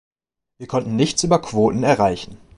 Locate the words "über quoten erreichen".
1.25-2.39